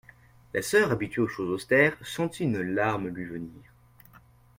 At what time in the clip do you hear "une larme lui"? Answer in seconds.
2.45-3.25